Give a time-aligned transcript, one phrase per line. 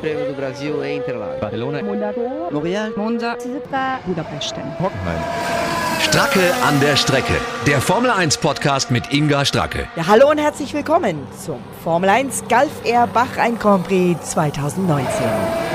[0.00, 1.40] Prêmio do Brasil em Interlagos.
[1.40, 3.36] Barcelona, Montreal, Monza,
[4.06, 4.54] Budapest.
[4.80, 5.20] Hockenheim.
[6.00, 7.34] Stracke an der Strecke.
[7.66, 9.86] Der Formel 1 Podcast mit Inga Stracke.
[9.96, 15.69] Ja, hallo und herzlich willkommen zum Formel 1 Gulf Air Bachrhein Grand Prix 2019.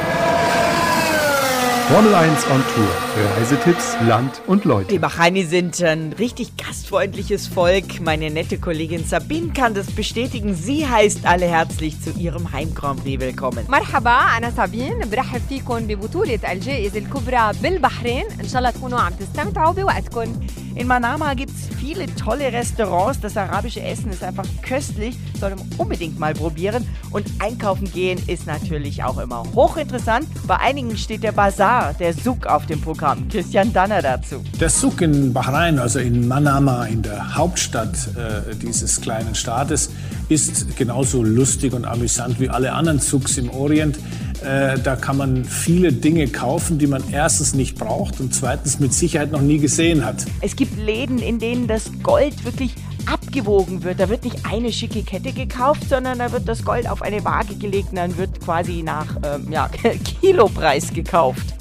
[1.89, 2.93] Formel 1 on Tour.
[3.37, 4.99] Reisetipps, Land und Die Leute.
[5.01, 8.01] Bahraini sind ein richtig gastfreundliches Volk.
[8.01, 10.55] Meine nette Kollegin Sabine kann das bestätigen.
[10.55, 13.67] Sie heißt alle herzlich zu ihrem Heim Grand Prix willkommen.
[13.69, 19.73] مرحبا أنا سابين برحب فيكم ببطولة الجائزة الكبرى بالبحرين إن شاء الله تكونوا عم تستمتعوا
[19.73, 20.35] بوقتكم
[20.76, 23.22] In Manama gibt es viele tolle Restaurants.
[23.22, 25.16] Das arabische Essen ist einfach köstlich.
[25.40, 26.86] Sollte man unbedingt mal probieren.
[27.12, 30.28] Und einkaufen gehen ist natürlich auch immer hochinteressant.
[30.46, 33.30] Bei einigen steht der Bazar, der Souk auf dem Programm.
[33.30, 34.44] Christian Danner dazu.
[34.60, 39.92] Der Souk in Bahrain, also in Manama, in der Hauptstadt äh, dieses kleinen Staates,
[40.28, 43.98] ist genauso lustig und amüsant wie alle anderen Souks im Orient.
[44.46, 48.94] Äh, da kann man viele Dinge kaufen, die man erstens nicht braucht und zweitens mit
[48.94, 50.24] Sicherheit noch nie gesehen hat.
[50.42, 52.76] Es gibt Läden, in denen das Gold wirklich
[53.12, 54.00] abgewogen wird.
[54.00, 57.56] Da wird nicht eine schicke Kette gekauft, sondern da wird das Gold auf eine Waage
[57.56, 59.68] gelegt und dann wird quasi nach ähm, ja,
[60.22, 61.56] Kilopreis gekauft.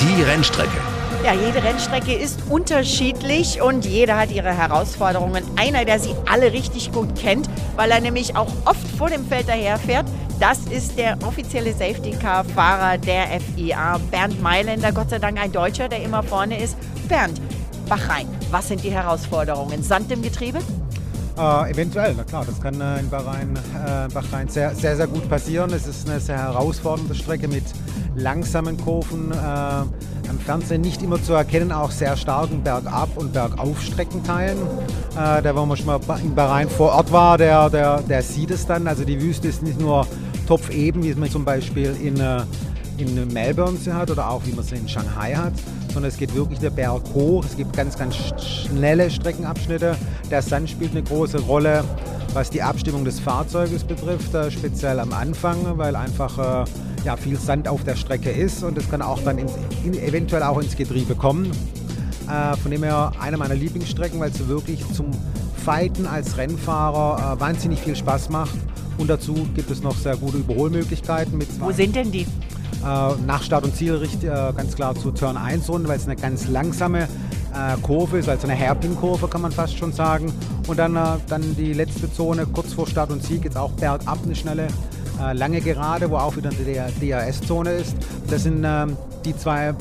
[0.00, 0.78] Die Rennstrecke.
[1.24, 5.44] Ja, jede Rennstrecke ist unterschiedlich und jeder hat ihre Herausforderungen.
[5.56, 9.48] Einer, der sie alle richtig gut kennt, weil er nämlich auch oft vor dem Feld
[9.48, 10.04] daherfährt,
[10.38, 14.92] das ist der offizielle Safety-Car-Fahrer der FIA, Bernd Mailänder.
[14.92, 16.76] Gott sei Dank ein Deutscher, der immer vorne ist.
[17.08, 17.40] Bernd,
[17.88, 19.82] Bahrain, was sind die Herausforderungen?
[19.82, 20.58] Sand im Getriebe?
[21.38, 25.26] Äh, eventuell, na klar, das kann äh, in Bahrain, äh, Bahrain sehr, sehr, sehr gut
[25.30, 25.72] passieren.
[25.72, 27.64] Es ist eine sehr herausfordernde Strecke mit
[28.16, 29.32] langsamen Kurven.
[30.30, 34.58] Am Fernsehen nicht immer zu erkennen, auch sehr starken Bergab- und Bergaufstreckenteilen.
[35.18, 38.52] Äh, der, wo man schon mal in Bahrain vor Ort war, der, der, der sieht
[38.52, 38.86] es dann.
[38.86, 40.06] Also die Wüste ist nicht nur
[40.46, 42.42] topfeben, wie man zum Beispiel in, äh,
[42.98, 45.52] in Melbourne sie hat oder auch wie man sie in Shanghai hat,
[45.92, 47.44] sondern es geht wirklich der Berg hoch.
[47.44, 49.96] Es gibt ganz, ganz sch- schnelle Streckenabschnitte.
[50.30, 51.82] Der Sand spielt eine große Rolle,
[52.34, 56.64] was die Abstimmung des Fahrzeuges betrifft, äh, speziell am Anfang, weil einfach äh,
[57.04, 59.52] ja, viel Sand auf der Strecke ist und es kann auch dann ins,
[59.84, 61.50] in, eventuell auch ins Getriebe kommen.
[62.28, 65.10] Äh, von dem her eine meiner Lieblingsstrecken, weil es wirklich zum
[65.64, 68.54] Fighten als Rennfahrer äh, wahnsinnig viel Spaß macht.
[68.98, 72.26] Und dazu gibt es noch sehr gute Überholmöglichkeiten mit Wo sind denn die?
[72.82, 76.06] äh, nach Start und Ziel richt, äh, ganz klar zu Turn 1 Runde, weil es
[76.06, 77.02] eine ganz langsame
[77.54, 80.32] äh, Kurve ist, also eine Hairpin-Kurve kann man fast schon sagen.
[80.66, 84.18] Und dann, dann die letzte Zone kurz vor Start und Ziel geht es auch bergab
[84.24, 84.68] eine schnelle,
[85.32, 87.96] lange Gerade, wo auch wieder eine DRS-Zone ist.
[88.28, 89.74] Das sind ähm, die zwei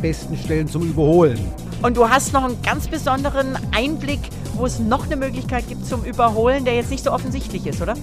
[0.00, 1.38] besten Stellen zum Überholen.
[1.82, 4.20] Und du hast noch einen ganz besonderen Einblick,
[4.54, 7.94] wo es noch eine Möglichkeit gibt zum Überholen, der jetzt nicht so offensichtlich ist, oder?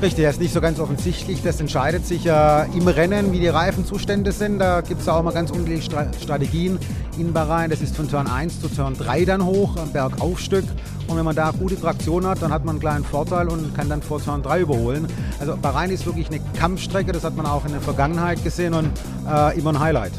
[0.00, 1.42] Richtig, das ist nicht so ganz offensichtlich.
[1.42, 4.60] Das entscheidet sich äh, im Rennen, wie die Reifenzustände sind.
[4.60, 6.78] Da gibt es auch immer ganz unterschiedliche Stra Strategien
[7.18, 7.68] in Bahrain.
[7.68, 10.64] Das ist von Turn 1 zu Turn 3 dann hoch, ein Bergaufstück.
[11.08, 13.88] Und wenn man da gute Traktion hat, dann hat man einen kleinen Vorteil und kann
[13.88, 15.08] dann vor Turn 3 überholen.
[15.40, 18.90] Also Bahrain ist wirklich eine Kampfstrecke, das hat man auch in der Vergangenheit gesehen und
[19.26, 20.12] äh, immer ein Highlight.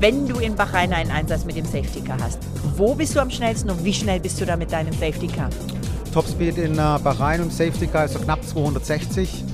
[0.00, 2.38] Wenn du in Bahrain einen Einsatz mit dem Safety Car hast,
[2.76, 5.50] wo bist du am schnellsten und wie schnell bist du da mit deinem Safety Car?
[6.12, 9.44] Topspeed in äh, Bahrain und Safety Car ist so knapp 260.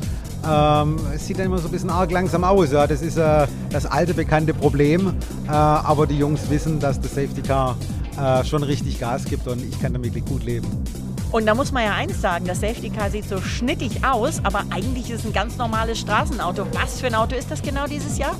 [0.48, 2.72] Ähm, es sieht dann immer so ein bisschen arg langsam aus.
[2.72, 2.86] Ja.
[2.86, 5.14] Das ist äh, das alte bekannte Problem.
[5.46, 7.76] Äh, aber die Jungs wissen, dass das Safety Car
[8.18, 10.66] äh, schon richtig Gas gibt und ich kann damit gut leben.
[11.32, 14.64] Und da muss man ja eins sagen, das Safety Car sieht so schnittig aus, aber
[14.70, 16.66] eigentlich ist es ein ganz normales Straßenauto.
[16.72, 18.34] Was für ein Auto ist das genau dieses Jahr?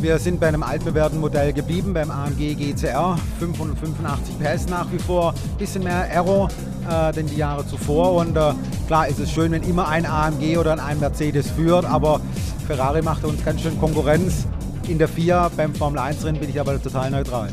[0.00, 3.16] Wir sind bei einem altbewährten Modell geblieben, beim AMG GCR.
[3.38, 5.34] 585 PS nach wie vor.
[5.58, 6.48] Bisschen mehr Aero
[6.88, 8.14] äh, denn die Jahre zuvor.
[8.14, 8.52] Und äh,
[8.86, 12.20] klar ist es schön, wenn immer ein AMG oder ein Mercedes führt, aber
[12.66, 14.46] Ferrari macht uns ganz schön Konkurrenz.
[14.88, 17.48] In der FIA beim Formel 1 Rennen bin ich aber total neutral.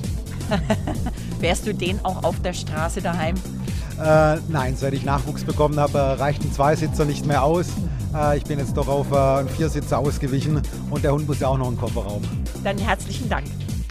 [1.41, 3.35] Wärst du den auch auf der Straße daheim?
[4.00, 7.67] Äh, nein, seit ich Nachwuchs bekommen habe, äh, reicht ein Zweisitzer nicht mehr aus.
[8.16, 10.61] Äh, ich bin jetzt doch auf äh, einen Viersitzer ausgewichen
[10.91, 12.22] und der Hund muss ja auch noch einen Kofferraum.
[12.64, 13.46] Dann herzlichen Dank.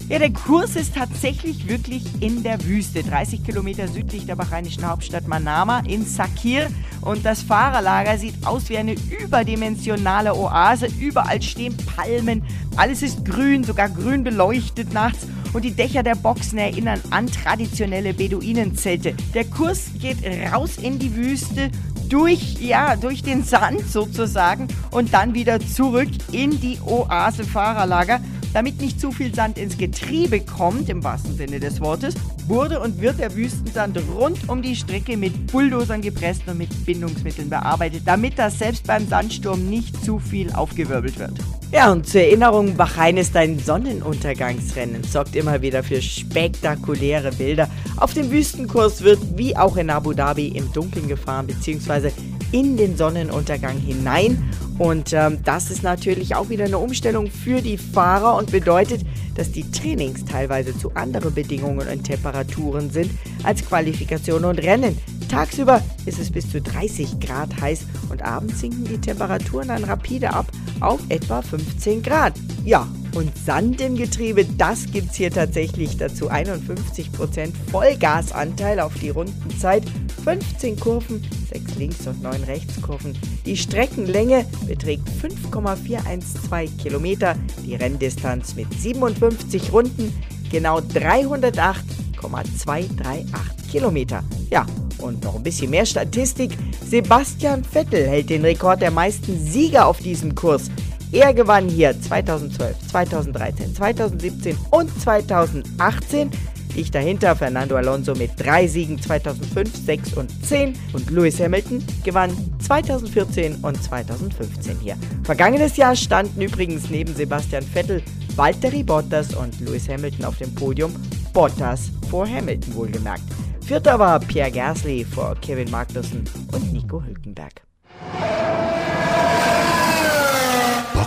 [0.08, 5.28] Ja, der Kurs ist tatsächlich wirklich in der Wüste, 30 Kilometer südlich der bahreinischen Hauptstadt
[5.28, 6.68] Manama in Sakir.
[7.00, 10.86] Und das Fahrerlager sieht aus wie eine überdimensionale Oase.
[10.98, 12.42] Überall stehen Palmen,
[12.76, 15.26] alles ist grün, sogar grün beleuchtet nachts.
[15.52, 19.14] Und die Dächer der Boxen erinnern an traditionelle Beduinenzelte.
[19.34, 20.18] Der Kurs geht
[20.52, 21.70] raus in die Wüste,
[22.08, 28.20] durch, ja, durch den Sand sozusagen und dann wieder zurück in die Oase Fahrerlager.
[28.52, 32.14] Damit nicht zu viel Sand ins Getriebe kommt, im wahrsten Sinne des Wortes,
[32.48, 37.48] wurde und wird der Wüstensand rund um die Strecke mit Bulldozern gepresst und mit Bindungsmitteln
[37.48, 41.38] bearbeitet, damit das selbst beim Sandsturm nicht zu viel aufgewirbelt wird.
[41.72, 47.70] Ja, und zur Erinnerung, Bahrain ist ein Sonnenuntergangsrennen, sorgt immer wieder für spektakuläre Bilder.
[47.96, 52.10] Auf dem Wüstenkurs wird wie auch in Abu Dhabi im Dunkeln gefahren, beziehungsweise
[52.50, 54.50] in den Sonnenuntergang hinein.
[54.78, 59.02] Und ähm, das ist natürlich auch wieder eine Umstellung für die Fahrer und bedeutet,
[59.34, 63.10] dass die Trainings teilweise zu anderen Bedingungen und Temperaturen sind
[63.42, 64.96] als Qualifikation und Rennen.
[65.28, 70.32] Tagsüber ist es bis zu 30 Grad heiß und abends sinken die Temperaturen dann rapide
[70.32, 70.46] ab
[70.80, 72.34] auf etwa 15 Grad.
[72.64, 76.30] Ja, und Sand im Getriebe, das gibt es hier tatsächlich dazu.
[76.30, 79.84] 51% Vollgasanteil auf die Rundenzeit,
[80.24, 81.22] 15 Kurven,
[81.52, 83.16] 6 Links- und 9 Rechtskurven.
[83.46, 90.14] Die Streckenlänge beträgt 5,412 Kilometer, die Renndistanz mit 57 Runden
[90.50, 94.22] genau 308,238 Kilometer.
[94.50, 94.66] Ja,
[94.98, 96.56] und noch ein bisschen mehr Statistik.
[96.86, 100.70] Sebastian Vettel hält den Rekord der meisten Sieger auf diesem Kurs.
[101.12, 106.30] Er gewann hier 2012, 2013, 2017 und 2018.
[106.76, 112.30] Dicht dahinter Fernando Alonso mit drei Siegen 2005, 6 und 10 und Lewis Hamilton gewann
[112.60, 114.96] 2014 und 2015 hier.
[115.24, 118.02] Vergangenes Jahr standen übrigens neben Sebastian Vettel
[118.36, 120.94] Valtteri Bottas und Lewis Hamilton auf dem Podium.
[121.32, 123.24] Bottas vor Hamilton wohlgemerkt.
[123.62, 127.69] Vierter war Pierre Gasly vor Kevin Magnussen und Nico Hülkenberg.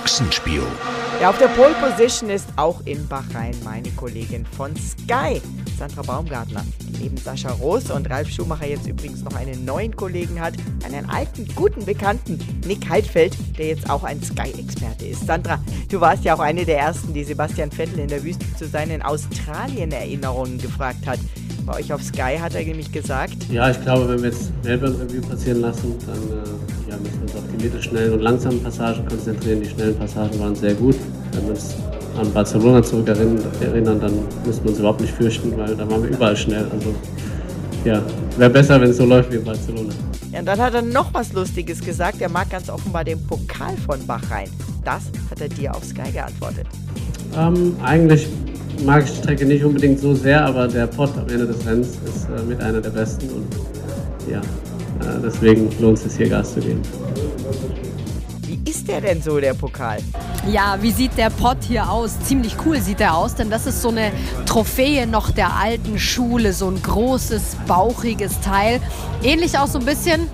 [0.04, 0.64] Boxenspiel.
[1.22, 5.42] Ja, auf der Pole Position ist auch in Bahrain meine Kollegin von Sky,
[5.80, 10.42] Sandra Baumgartner, die neben Sascha Roos und Ralf Schumacher jetzt übrigens noch einen neuen Kollegen
[10.42, 15.26] hat, einen alten, guten Bekannten, Nick Heidfeld, der jetzt auch ein Sky-Experte ist.
[15.26, 15.58] Sandra,
[15.90, 19.02] du warst ja auch eine der ersten, die Sebastian Vettel in der Wüste zu seinen
[19.04, 21.20] Australien-Erinnerungen gefragt hat.
[21.66, 23.38] Bei euch auf Sky hat er nämlich gesagt.
[23.50, 27.22] Ja, ich glaube, wenn wir jetzt Melbourne Review passieren lassen, dann äh, ja, müssen wir
[27.24, 29.62] uns auf die mittelschnellen und langsamen Passagen konzentrieren.
[29.62, 30.96] Die schnellen Passagen waren sehr gut.
[31.32, 31.76] Wenn wir uns
[32.20, 34.14] an Barcelona zurück erinnern, dann
[34.46, 36.66] müssen wir uns überhaupt nicht fürchten, weil da waren wir überall schnell.
[36.72, 36.94] Also
[37.86, 38.02] ja,
[38.38, 39.94] wäre besser, wenn es so läuft wie in Barcelona.
[40.32, 42.22] Ja, und dann hat er noch was Lustiges gesagt.
[42.22, 44.50] Er mag ganz offenbar den Pokal von Bahrain.
[44.84, 46.68] Das hat er dir auf Sky geantwortet.
[47.38, 48.28] Ähm, eigentlich
[48.86, 51.90] mag ich die Strecke nicht unbedingt so sehr, aber der Pot am Ende des Rennens
[52.06, 53.48] ist äh, mit einer der besten und
[54.30, 56.82] ja, äh, deswegen lohnt es sich hier Gas zu geben.
[58.46, 60.00] Wie ist der denn so, der Pokal?
[60.52, 62.20] Ja, wie sieht der Pott hier aus?
[62.22, 64.12] Ziemlich cool sieht er aus, denn das ist so eine
[64.46, 68.82] Trophäe noch der alten Schule, so ein großes, bauchiges Teil.
[69.24, 70.28] Ähnlich auch so ein bisschen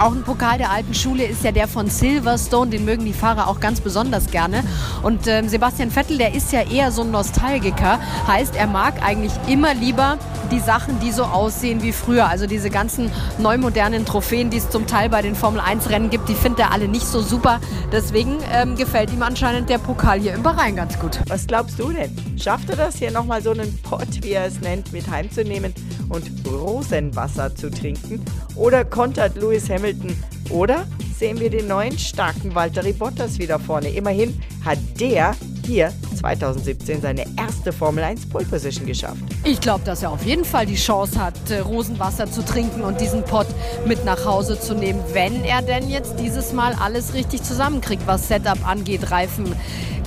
[0.00, 3.48] auch ein Pokal der alten Schule ist ja der von Silverstone, den mögen die Fahrer
[3.48, 4.62] auch ganz besonders gerne.
[5.02, 9.32] Und ähm, Sebastian Vettel, der ist ja eher so ein Nostalgiker, heißt, er mag eigentlich
[9.46, 10.18] immer lieber
[10.50, 12.26] die Sachen, die so aussehen wie früher.
[12.26, 16.28] Also diese ganzen neumodernen Trophäen, die es zum Teil bei den Formel 1 Rennen gibt,
[16.28, 17.60] die findet er alle nicht so super.
[17.92, 21.20] Deswegen ähm, gefällt ihm anscheinend der Pokal hier im Bahrain ganz gut.
[21.28, 22.14] Was glaubst du denn?
[22.38, 25.74] Schafft er das hier nochmal so einen Pott, wie er es nennt, mit heimzunehmen
[26.08, 28.24] und Rosenwasser zu trinken?
[28.56, 30.16] Oder kontert Lewis Hamilton?
[30.50, 30.86] Oder
[31.18, 33.88] sehen wir den neuen starken Valtteri Bottas wieder vorne?
[33.90, 35.34] Immerhin hat der
[35.66, 39.22] hier 2017 seine erste Formel 1 Pole Position geschafft.
[39.44, 43.00] Ich glaube, dass er auf jeden Fall die Chance hat, äh, Rosenwasser zu trinken und
[43.00, 43.46] diesen Pott
[43.86, 48.28] mit nach Hause zu nehmen, wenn er denn jetzt dieses Mal alles richtig zusammenkriegt, was
[48.28, 49.54] Setup angeht, Reifen.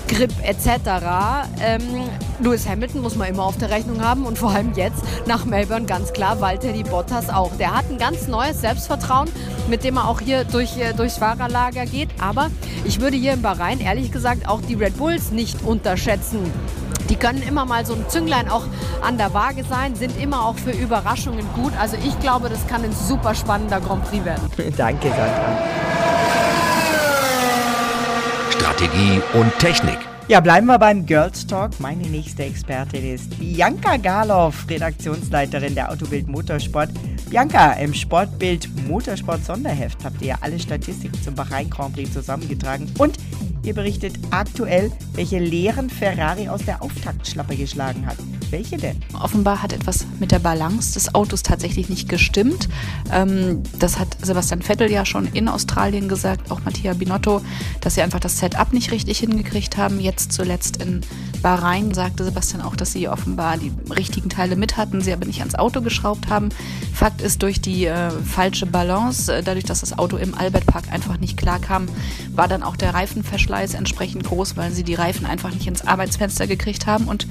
[0.08, 1.50] Grip etc.
[1.62, 1.82] Ähm,
[2.40, 5.86] Lewis Hamilton muss man immer auf der Rechnung haben und vor allem jetzt nach Melbourne
[5.86, 7.56] ganz klar Valtteri Bottas auch.
[7.58, 9.30] Der hat ein ganz neues Selbstvertrauen,
[9.70, 12.10] mit dem er auch hier durch, äh, durchs Fahrerlager geht.
[12.20, 12.50] Aber
[12.86, 16.40] ich würde hier in Bahrain ehrlich gesagt auch die Red Bulls nicht unterschätzen.
[17.10, 18.64] Die können immer mal so ein Zünglein auch
[19.02, 21.72] an der Waage sein, sind immer auch für Überraschungen gut.
[21.80, 24.50] Also ich glaube, das kann ein super spannender Grand Prix werden.
[24.78, 26.37] Danke, Sandra.
[28.78, 29.98] Strategie und Technik.
[30.28, 31.80] Ja, bleiben wir beim Girls Talk.
[31.80, 36.92] Meine nächste Expertin ist Bianca Galoff, Redaktionsleiterin der Autobild Motorsport.
[37.28, 43.18] Bianca, im Sportbild Motorsport Sonderheft habt ihr alle Statistiken zum Bahrain Grand Prix zusammengetragen und
[43.64, 48.18] ihr berichtet aktuell, welche Lehren Ferrari aus der Auftaktschlappe geschlagen hat.
[48.50, 48.98] Welche denn?
[49.14, 52.70] Offenbar hat etwas mit der Balance des Autos tatsächlich nicht gestimmt.
[53.12, 57.42] Ähm, das hat Sebastian Vettel ja schon in Australien gesagt, auch Mattia Binotto,
[57.82, 60.00] dass sie einfach das Setup nicht richtig hingekriegt haben.
[60.00, 61.02] Jetzt zuletzt in
[61.42, 65.40] Bahrain sagte Sebastian auch, dass sie offenbar die richtigen Teile mit hatten, sie aber nicht
[65.40, 66.50] ans Auto geschraubt haben.
[66.94, 70.86] Fakt ist, durch die äh, falsche Balance, äh, dadurch, dass das Auto im Albert Park
[70.92, 71.88] einfach nicht klar kam,
[72.34, 76.48] war dann auch der Reifenverschleiß entsprechend groß, weil sie die Reifen einfach nicht ins Arbeitsfenster
[76.48, 77.08] gekriegt haben.
[77.08, 77.28] Und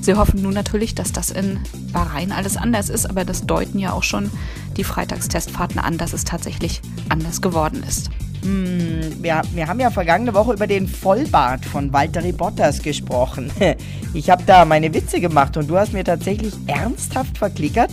[0.00, 1.60] sie hoffen nun natürlich, dass das in
[1.92, 4.30] Bahrain alles anders ist, aber das deuten ja auch schon
[4.76, 8.10] die Freitagstestfahrten an, dass es tatsächlich anders geworden ist.
[8.44, 13.50] Hm, wir, wir haben ja vergangene Woche über den Vollbart von Valtteri Bottas gesprochen.
[14.16, 17.90] Ich habe da meine Witze gemacht und du hast mir tatsächlich ernsthaft verklickert,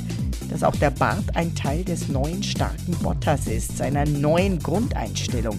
[0.51, 5.57] dass auch der Bart ein Teil des neuen starken Bottas ist, seiner neuen Grundeinstellung.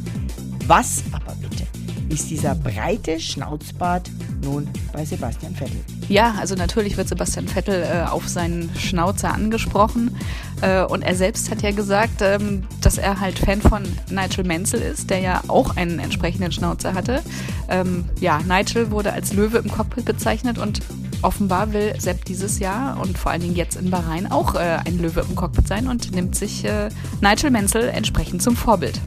[0.69, 1.67] Was aber bitte
[2.11, 4.09] ist dieser breite Schnauzbart
[4.43, 5.81] nun bei Sebastian Vettel?
[6.09, 10.17] Ja, also natürlich wird Sebastian Vettel äh, auf seinen Schnauzer angesprochen.
[10.61, 14.81] Äh, und er selbst hat ja gesagt, ähm, dass er halt Fan von Nigel Menzel
[14.81, 17.23] ist, der ja auch einen entsprechenden Schnauzer hatte.
[17.69, 20.81] Ähm, ja, Nigel wurde als Löwe im Cockpit bezeichnet und
[21.23, 24.99] offenbar will Sepp dieses Jahr und vor allen Dingen jetzt in Bahrain auch äh, ein
[24.99, 26.89] Löwe im Cockpit sein und nimmt sich äh,
[27.21, 29.01] Nigel Menzel entsprechend zum Vorbild.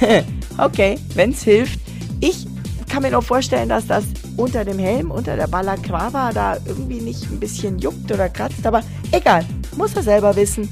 [0.58, 1.80] okay, wenn es hilft.
[2.20, 2.46] Ich
[2.88, 4.04] kann mir noch vorstellen, dass das
[4.36, 8.82] unter dem Helm, unter der Balaclava da irgendwie nicht ein bisschen juckt oder kratzt, aber
[9.12, 9.44] egal,
[9.76, 10.68] muss er selber wissen.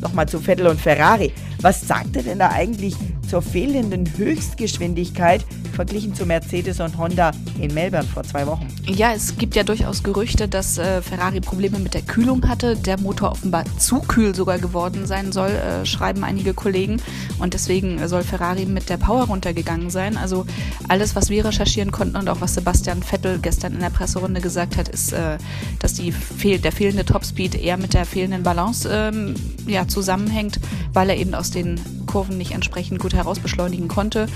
[0.00, 1.32] Nochmal zu Vettel und Ferrari.
[1.62, 2.94] Was sagt er denn da eigentlich
[3.28, 5.44] zur fehlenden Höchstgeschwindigkeit
[5.76, 7.30] verglichen zu Mercedes und Honda
[7.60, 8.66] in Melbourne vor zwei Wochen.
[8.86, 12.98] Ja, es gibt ja durchaus Gerüchte, dass äh, Ferrari Probleme mit der Kühlung hatte, der
[12.98, 17.00] Motor offenbar zu kühl sogar geworden sein soll, äh, schreiben einige Kollegen.
[17.38, 20.16] Und deswegen soll Ferrari mit der Power runtergegangen sein.
[20.16, 20.46] Also
[20.88, 24.76] alles, was wir recherchieren konnten und auch was Sebastian Vettel gestern in der Presserunde gesagt
[24.76, 25.38] hat, ist, äh,
[25.78, 29.34] dass die fehl der fehlende Topspeed eher mit der fehlenden Balance ähm,
[29.66, 30.58] ja, zusammenhängt,
[30.92, 34.26] weil er eben aus den Kurven nicht entsprechend gut herausbeschleunigen konnte.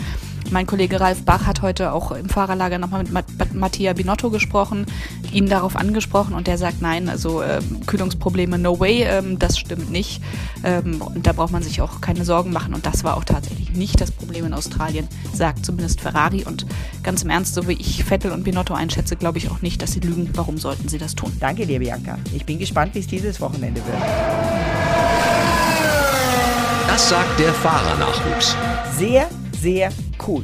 [0.51, 4.85] Mein Kollege Ralf Bach hat heute auch im Fahrerlager nochmal mit Mattia Binotto gesprochen,
[5.33, 9.93] ihn darauf angesprochen und der sagt, nein, also äh, Kühlungsprobleme, no way, ähm, das stimmt
[9.93, 10.21] nicht.
[10.65, 12.75] Ähm, und da braucht man sich auch keine Sorgen machen.
[12.75, 16.45] Und das war auch tatsächlich nicht das Problem in Australien, sagt zumindest Ferrari.
[16.45, 16.67] Und
[17.05, 19.93] ganz im Ernst, so wie ich Vettel und Binotto einschätze, glaube ich auch nicht, dass
[19.93, 20.31] sie lügen.
[20.35, 21.33] Warum sollten sie das tun?
[21.39, 22.19] Danke dir, Bianca.
[22.35, 23.99] Ich bin gespannt, wie es dieses Wochenende wird.
[26.89, 28.57] Das sagt der Fahrernachwuchs.
[28.99, 29.29] Sehr,
[29.61, 29.91] sehr
[30.27, 30.43] cool.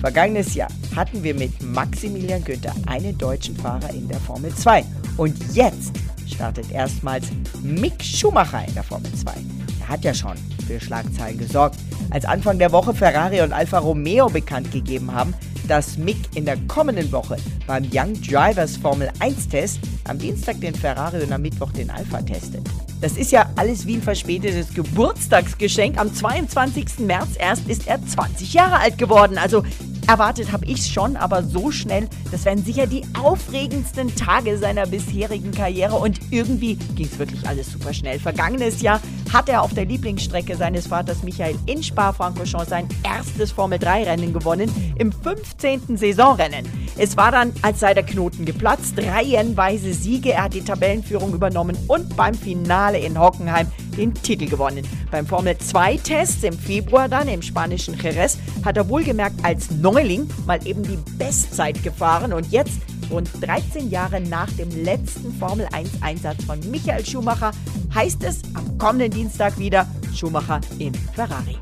[0.00, 4.84] Vergangenes Jahr hatten wir mit Maximilian Günther einen deutschen Fahrer in der Formel 2.
[5.16, 5.92] Und jetzt
[6.26, 7.26] startet erstmals
[7.62, 9.32] Mick Schumacher in der Formel 2.
[9.80, 11.76] Er hat ja schon für Schlagzeilen gesorgt,
[12.10, 15.34] als Anfang der Woche Ferrari und Alfa Romeo bekannt gegeben haben,
[15.68, 20.74] dass Mick in der kommenden Woche beim Young Drivers Formel 1 Test am Dienstag den
[20.74, 22.62] Ferrari und am Mittwoch den Alpha testet.
[23.00, 25.98] Das ist ja alles wie ein verspätetes Geburtstagsgeschenk.
[25.98, 27.00] Am 22.
[27.00, 29.38] März erst ist er 20 Jahre alt geworden.
[29.38, 29.64] Also
[30.08, 35.52] Erwartet habe ich schon, aber so schnell, das wären sicher die aufregendsten Tage seiner bisherigen
[35.52, 38.18] Karriere und irgendwie ging es wirklich alles super schnell.
[38.18, 39.00] Vergangenes Jahr
[39.32, 45.10] hat er auf der Lieblingsstrecke seines Vaters Michael in Spa-Francorchamps sein erstes Formel-3-Rennen gewonnen, im
[45.10, 45.96] 15.
[45.96, 46.66] Saisonrennen.
[46.98, 51.76] Es war dann, als sei der Knoten geplatzt, reihenweise Siege, er hat die Tabellenführung übernommen
[51.88, 54.86] und beim Finale in Hockenheim den Titel gewonnen.
[55.10, 60.64] Beim Formel 2-Test im Februar dann im spanischen Jerez hat er wohlgemerkt als Neuling mal
[60.66, 62.80] eben die Bestzeit gefahren und jetzt
[63.12, 67.50] Rund 13 Jahre nach dem letzten Formel 1-Einsatz von Michael Schumacher
[67.94, 71.58] heißt es am kommenden Dienstag wieder Schumacher in Ferrari.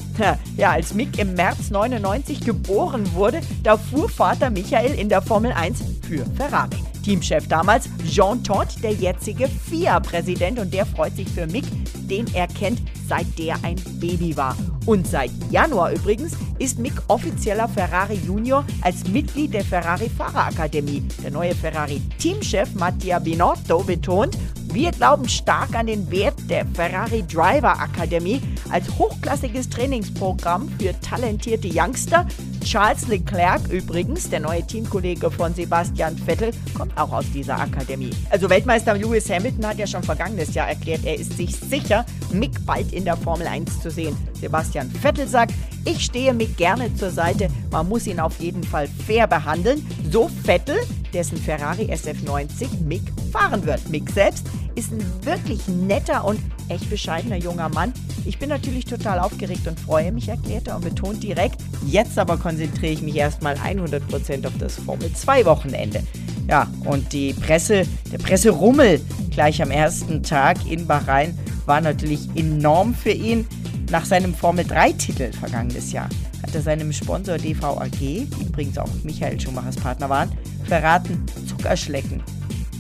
[0.57, 5.53] Ja, als Mick im März 99 geboren wurde, da fuhr Vater Michael in der Formel
[5.53, 6.90] 1 für Ferrari.
[7.03, 11.65] Teamchef damals Jean Todt, der jetzige FIA-Präsident und der freut sich für Mick,
[12.09, 14.57] den er kennt, seit der ein Baby war.
[14.87, 21.03] Und seit Januar übrigens ist Mick offizieller Ferrari Junior als Mitglied der Ferrari Fahrerakademie.
[21.23, 24.37] Der neue Ferrari Teamchef Mattia Binotto betont,
[24.73, 28.41] wir glauben stark an den Wert der Ferrari Driver Akademie
[28.71, 32.27] als hochklassiges Trainingsprogramm für talentierte Youngster.
[32.65, 38.11] Charles Leclerc übrigens, der neue Teamkollege von Sebastian Vettel, kommt auch aus dieser Akademie.
[38.31, 42.65] Also Weltmeister Lewis Hamilton hat ja schon vergangenes Jahr erklärt, er ist sich sicher, Mick
[42.67, 44.17] bald in der Formel 1 zu sehen.
[44.41, 48.89] Sebastian Vettel sagt, ich stehe Mick gerne zur Seite, man muss ihn auf jeden Fall
[49.07, 49.87] fair behandeln.
[50.11, 50.79] So Vettel,
[51.13, 53.03] dessen Ferrari SF90 Mick
[53.33, 53.89] fahren wird.
[53.89, 57.93] Mick selbst ist ein wirklich netter und echt bescheidener junger Mann.
[58.31, 61.61] Ich bin natürlich total aufgeregt und freue mich, erklärt er und betont direkt.
[61.85, 66.01] Jetzt aber konzentriere ich mich erstmal 100% auf das Formel 2 Wochenende.
[66.49, 67.83] Ja, und die Presse,
[68.13, 69.01] der Presserummel
[69.33, 73.49] gleich am ersten Tag in Bahrain war natürlich enorm für ihn.
[73.91, 76.09] Nach seinem Formel-3-Titel vergangenes Jahr
[76.41, 80.31] hat er seinem Sponsor DVAG, die übrigens auch Michael Schumachers Partner waren,
[80.69, 82.23] verraten, Zuckerschlecken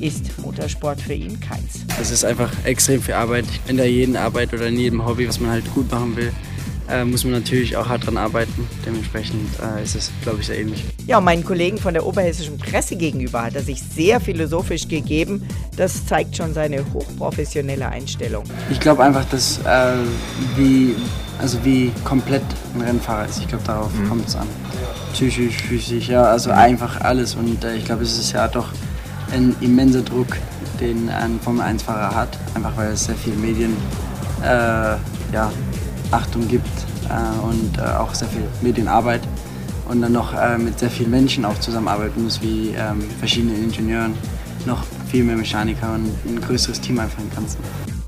[0.03, 1.85] ist Motorsport für ihn keins.
[1.99, 3.45] Das ist einfach extrem viel Arbeit.
[3.69, 6.33] In der jeden Arbeit oder in jedem Hobby, was man halt gut machen will,
[6.91, 8.69] äh, muss man natürlich auch hart dran arbeiten.
[8.85, 10.85] Dementsprechend äh, ist es, glaube ich, sehr ähnlich.
[11.07, 15.47] Ja, und meinen Kollegen von der oberhessischen Presse gegenüber hat er sich sehr philosophisch gegeben.
[15.77, 18.45] Das zeigt schon seine hochprofessionelle Einstellung.
[18.71, 19.95] Ich glaube einfach, dass äh,
[20.57, 20.95] wie,
[21.39, 22.43] also wie komplett
[22.75, 23.39] ein Rennfahrer ist.
[23.39, 24.09] Ich glaube, darauf mhm.
[24.09, 24.49] kommt es an.
[25.13, 27.35] Psychisch, physisch, ja, also einfach alles.
[27.35, 28.69] Und äh, ich glaube, es ist ja doch
[29.33, 30.37] ein immenser Druck,
[30.81, 33.77] den ein Formel-1-Fahrer hat, einfach weil es sehr viel Medien
[34.43, 34.97] äh,
[35.33, 35.53] ja,
[36.11, 36.69] Achtung gibt
[37.09, 39.23] äh, und äh, auch sehr viel Medienarbeit
[39.89, 44.15] und dann noch äh, mit sehr vielen Menschen auch zusammenarbeiten muss, wie ähm, verschiedenen Ingenieuren,
[44.67, 47.59] noch viel mehr Mechaniker und ein größeres Team einfach im Ganzen.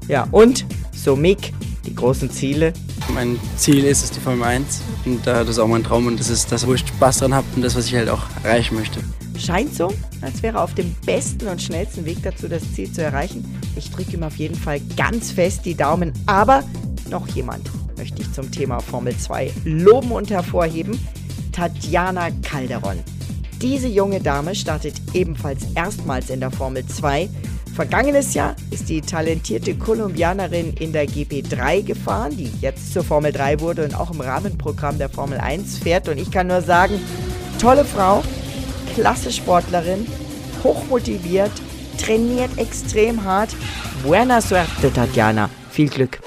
[0.08, 1.52] Ja, und so Mick,
[1.86, 2.72] die großen Ziele.
[3.14, 6.20] Mein Ziel ist es die Formel 1 und äh, das ist auch mein Traum und
[6.20, 8.76] das ist das, wo ich Spaß dran habe und das, was ich halt auch erreichen
[8.76, 9.00] möchte.
[9.44, 13.02] Scheint so, als wäre er auf dem besten und schnellsten Weg dazu, das Ziel zu
[13.02, 13.44] erreichen.
[13.74, 16.12] Ich drücke ihm auf jeden Fall ganz fest die Daumen.
[16.26, 16.62] Aber
[17.10, 20.98] noch jemand möchte ich zum Thema Formel 2 loben und hervorheben.
[21.50, 22.98] Tatjana Calderon.
[23.60, 27.28] Diese junge Dame startet ebenfalls erstmals in der Formel 2.
[27.74, 33.60] Vergangenes Jahr ist die talentierte Kolumbianerin in der GP3 gefahren, die jetzt zur Formel 3
[33.60, 36.08] wurde und auch im Rahmenprogramm der Formel 1 fährt.
[36.08, 37.00] Und ich kann nur sagen,
[37.58, 38.22] tolle Frau,
[38.94, 40.06] klasse Sportlerin,
[40.64, 41.52] hochmotiviert,
[41.98, 43.50] trainiert extrem hart.
[44.04, 45.48] Buena suerte, Tatjana.
[45.70, 46.20] Viel Glück.